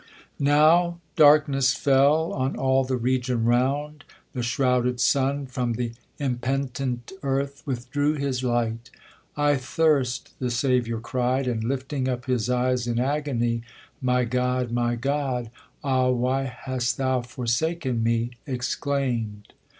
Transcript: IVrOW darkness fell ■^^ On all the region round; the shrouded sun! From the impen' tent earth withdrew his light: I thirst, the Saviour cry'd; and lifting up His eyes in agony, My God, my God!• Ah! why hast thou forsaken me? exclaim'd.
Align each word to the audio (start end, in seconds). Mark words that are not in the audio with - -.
IVrOW 0.39 0.97
darkness 1.15 1.75
fell 1.75 2.29
■^^ 2.31 2.33
On 2.33 2.55
all 2.55 2.83
the 2.83 2.97
region 2.97 3.45
round; 3.45 4.03
the 4.33 4.41
shrouded 4.41 4.99
sun! 4.99 5.45
From 5.45 5.73
the 5.73 5.91
impen' 6.19 6.73
tent 6.73 7.11
earth 7.21 7.61
withdrew 7.67 8.15
his 8.15 8.43
light: 8.43 8.89
I 9.37 9.57
thirst, 9.57 10.33
the 10.39 10.49
Saviour 10.49 10.99
cry'd; 10.99 11.45
and 11.45 11.63
lifting 11.63 12.07
up 12.09 12.25
His 12.25 12.49
eyes 12.49 12.87
in 12.87 12.97
agony, 12.97 13.61
My 14.01 14.25
God, 14.25 14.71
my 14.71 14.95
God!• 14.95 15.45
Ah! 15.83 16.09
why 16.09 16.45
hast 16.45 16.97
thou 16.97 17.21
forsaken 17.21 18.01
me? 18.01 18.31
exclaim'd. 18.47 19.53